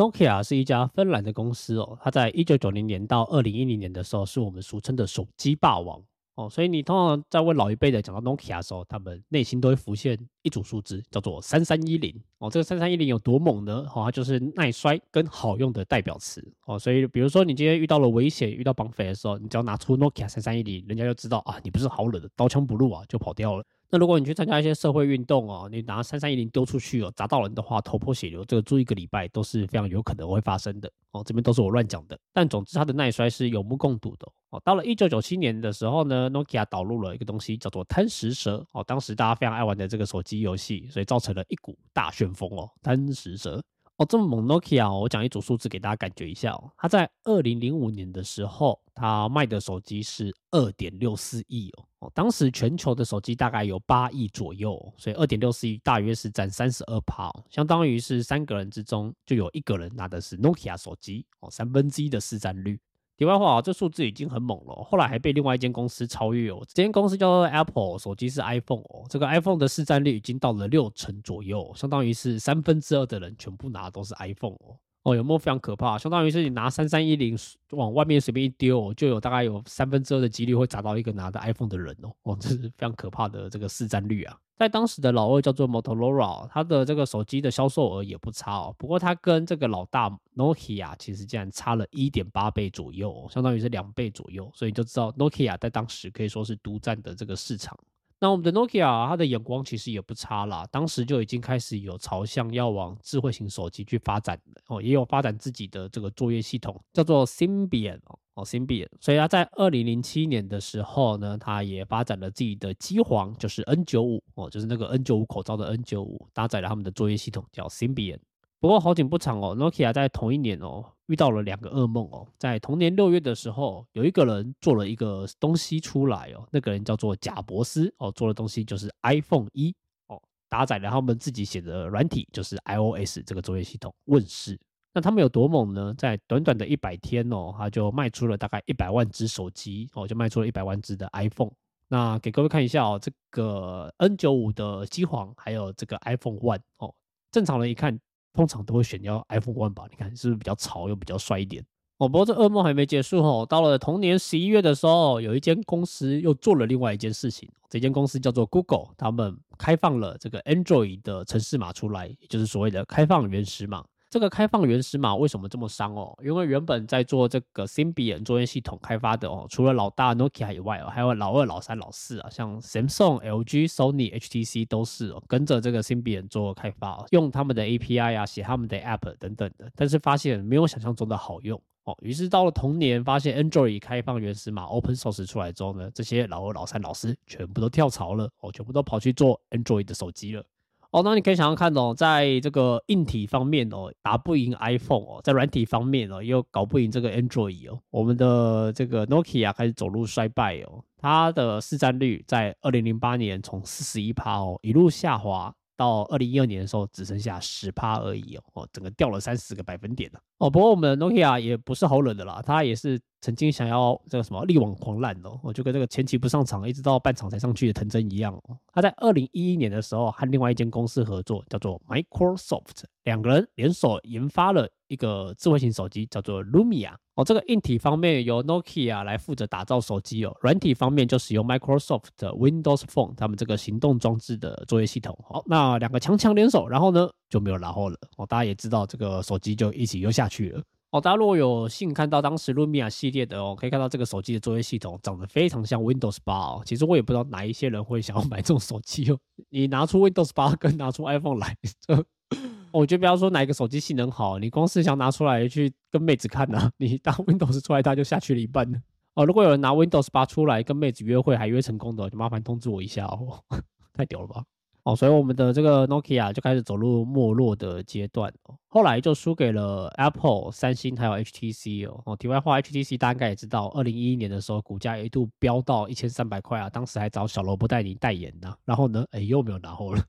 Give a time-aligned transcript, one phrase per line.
[0.00, 6.02] Nokia 是一家芬兰的公司哦，它在一九九零年到二零一零年的时候，是我们俗称的手机霸王
[6.36, 6.48] 哦。
[6.48, 12.48] 所以你通常在问老一辈的讲到 Nokia 的时候，他们内心都会浮现一组数字，叫做三三一零哦。
[12.48, 13.84] 这个三三一零有多猛呢？
[13.94, 16.78] 哦，它就是耐摔跟好用的代表词哦。
[16.78, 23.64] 所以比如说你今天遇到了危险、遇到绑匪的时候，你只要拿出 Nokia 三三一零，人家就知道啊，你不是好惹的，刀枪不入啊，就跑掉了。
[23.92, 31.22] 那如果你去参加一些社会运动哦，你拿三三一零丢出去哦，砸到人的话，头破血流，这个住一个礼拜都是非常有可能会发生的哦。
[31.26, 34.62] 这边都是我乱讲的，但总之它的耐摔是有目共睹的哦。
[34.64, 43.60] 到了一九九七年的时候呢，Nokia 导入了一个东西叫做贪食蛇哦，当时大家非常爱玩的这个手机游戏，所以造成了一股大旋风哦，贪食蛇。
[43.96, 46.70] 哦，这么猛，Nokia，我讲一组数字给大家感觉一下哦。
[46.78, 51.84] 它在二零零五年的时候，它卖的手机是二点六四亿哦。
[52.00, 62.80] 哦，当时全球的手机大概有八亿左右，所以二点六四亿大约是占三十二趴，相当于是三个人之中就有一个人拿的是 Nokia 手机哦，三分之一的市占率。
[63.18, 66.62] 题外话啊，这数字已经很猛了，后来还被另外一间公司超越哦。
[66.66, 69.04] 这间公司叫做 Apple，手机是 iPhone 哦。
[69.10, 74.78] 这个 iPhone 的市占率已经到了六成左右，相当于是三分之二的人全部拿都是 iPhone 哦。
[75.02, 75.96] 哦，有没有非常可怕？
[75.96, 77.34] 相当于是你拿三三一零
[77.70, 82.12] 往外面随便一丢，就有大概有三分之二的几率会砸到一个拿着 iPhone 的人哦。
[82.24, 84.38] 哦，这是非常可怕的这个市占率啊。
[84.58, 88.74] 在当时的老二叫做 Motorola，它的这个手机的销售额也不差哦。
[88.76, 94.50] 不过它跟这个老大 Nokia 其实竟然差了一点八倍左右，相当于是两倍左右。
[94.54, 97.74] 所以就知道 Nokia 在当时可以说是独占的这个市场。
[98.20, 108.18] 那我们的 Nokia 它的眼光其实也不差啦，当时就已经开始有朝向要往智慧型手机去发展哦，也有发展自己的这个作业系统，叫做 Symbian 哦。
[108.34, 118.18] 哦，Symbian，所以他在二零零七年的时候呢，他也发展了自己的机皇，就是 N 九五哦，就是那个 N 九五口罩的 N 九五，搭载了他们的作业系统叫 Symbian。
[118.60, 129.74] 不过好景不长哦，Nokia 在同一年哦遇到了两个噩梦哦，在同年六月的时候，有一个人做了一个东西出来哦，那个人叫做贾伯斯哦，做的东西就是 iPhone 一
[130.06, 134.56] 哦，搭载了他们自己写的软体，就是 iOS 这个作业系统问世。
[134.92, 135.92] 那他们有多猛呢？
[135.98, 141.50] 在短短的一百天哦，他就卖出了大概一百万只手机哦，就卖出了一百万只的 iPhone。
[141.88, 146.94] 那给各位看一下哦，这个 N 九五的机皇，还有这个 iPhone One 哦，
[147.32, 147.98] 正常人一看，
[148.32, 149.86] 通常都会选要 iPhone One 吧？
[149.90, 151.64] 你看是不是比较潮又比较帅一点？
[151.98, 163.84] 哦，不过这噩梦还没结束哦，到了同年十一月的时候，有一间公司又做了另外一件事情，这间公司叫做 Google，他们开放了这个 Android 的城市码出来，也就是所谓的开放原始码。
[164.10, 166.18] 这个开放原始码为什么这么伤哦？
[166.20, 181.96] 因为原本在做这个 Symbian 作业系统开发的哦，除了老大 Nokia 以外哦，还有老二、老三、老四啊，像 Samsung、LG、Sony、HTC 都是哦，跟着这个 Symbian 做开发，用他们的 API 啊，写他们的 App 等等的，但是发现没有想象中的好用哦。
[182.02, 190.44] 于是到了同年，发现 Android 开放原始码 Open Source 出来之后呢，这些老二、老三、老四全部都跳槽了哦，全部都跑去做 Android 的手机了。
[190.90, 205.54] 哦，那你可以想想看哦，在这个硬体方面哦，打不赢 iPhone 哦，在软体方面哦，又搞不赢这个 Android 哦，我们的这个 Nokia 开始走入衰败哦，它的市占率在二零零八年从四十一趴哦一路下滑。
[205.76, 210.50] 到二零一二年的时候，只剩下十趴而已哦，哦，整个掉了三十个百分点了哦。
[210.50, 218.56] 不过我们 Nokia 也不是好冷的啦，它也是曾经想要这个什么力挽狂澜哦，我就跟这个前期不上场，一直到半场才上去的藤真一样哦。
[218.72, 226.94] 他在二零一一年的时候和另外一间公司合作，叫做 Microsoft，两个人联手研发了一个智慧型手机，叫做 Lumia。
[227.14, 235.18] 哦，这个硬体方面由 Nokia 来负责打造手机哦，软体方面就使用 Microsoft 的 Windows Phone 他们这个行动装置的作业系统。
[235.28, 237.96] 好，那两个强强联手，然后呢就没有然后了。
[238.16, 240.62] 哦，大家也知道这个手机就一起又下去了。
[240.90, 246.62] 哦，大家如果有幸看到当时 Lumia 系列的哦，可以看到这个手机的作业系统长得非常像 Windows 八哦。
[246.64, 249.18] 其实我也不知道哪一些人会想要买这种手机哦。
[249.50, 251.56] 你拿出 Windows 八跟拿出 iPhone 来。
[252.72, 258.78] 我觉得不要说哪一个手机性能好，你光是想拿出来去跟妹子看呢，你当 Windows 出来，它就下去了一半了。
[259.14, 263.40] 哦，如果有人拿 Windows 八出来跟妹子约会还约成功的，就麻烦通知我一下哦，
[263.94, 264.44] 太屌了吧！
[264.84, 272.00] 哦，所以我们的这个 Nokia 就开始走入没落的阶段哦，后来就输给了 Apple、三星还有 HTC 哦。
[272.06, 280.02] 哦，题外话，HTC 大家也知道，二零一一年的时候股价一度飙到一千三百块啊，当时还找小萝卜带你代言呢，然后呢，哎，又没有拿后了。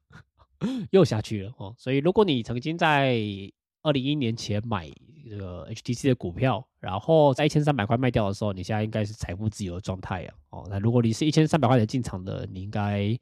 [0.91, 3.17] 又下去了哦，所以如果你曾经在
[3.81, 4.87] 二零一年前买
[5.27, 10.33] 这个 HTC 的股票，然后在一千三百块卖掉的时候，你现在应该是财富自由的状态啊。
[10.51, 13.17] 哦，那如果你是一千三百块钱进场的，你应该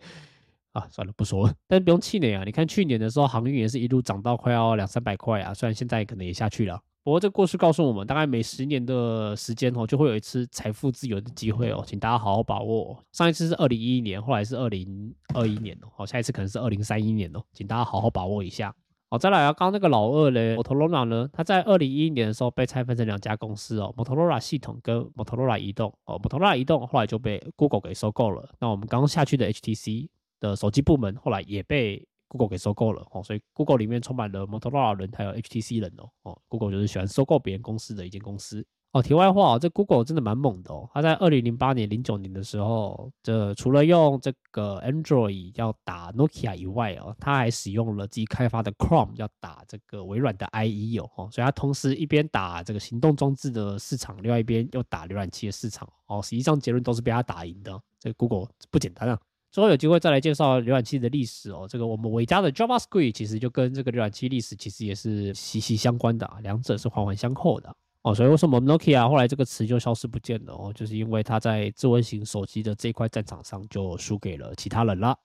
[0.73, 1.53] 啊，算了，不说了。
[1.67, 6.79] 但不用气馁啊，你看去年的时候，航运也是一路涨到快要两三百块啊，虽然现在可能也下去了。
[7.03, 13.03] 不过这故事告诉我们，大概每十年的时间哦，就会有一次财富自由的机会哦，请大家好好把握。
[13.13, 18.75] 上一次是二零一一年，后来是二零二一年哦，下一次可能是二零三一年哦，请大家好好把握一下。
[19.09, 28.47] 好，再来啊，刚刚那个老二嘞，Motorola 呢，它在二零一一年的时候被拆分成两家公司哦，Motorola 系统跟 Motorola 移动哦，Motorola 移动后来就被 Google 给收购了。
[28.59, 30.09] 那我们刚下去的 HTC
[30.39, 38.65] 的手机部门后来也被 Google 给收购了哦，所以 Google 里面充满了 Motorola 人，还有 HTC 人哦，哦，Google 就是喜欢收购别人公司的一间公司。
[38.91, 40.89] 哦，题外话哦，这 Google 真的蛮猛的哦。
[40.91, 51.29] 它在二零零八年、零九年的时候，这除了用这个 Android 要打 Nokia 以外哦，它还使用了自己开发的 Chrome 要打这个微软的 IE 哦。
[51.31, 56.19] 所以它同时一边打这个行动装置的市场，另外一边又打浏览器的市场哦。
[56.19, 57.79] 实际上结论都是被它打赢的。
[57.99, 59.19] 这个 Google 不简单啊。
[59.51, 61.67] 之后有机会再来介绍浏览器的历史哦。
[61.69, 67.75] 这个我们伟大的 JavaScript 其实就跟这个浏览器历史其实也是息息相关的啊，两者是环环相扣的。
[68.01, 70.71] 哦，所以为什么 Nokia 后来这个词就消失不见了哦？
[70.73, 75.17] 就是因为它在智慧型手机的这块战场上就输给了其他人了。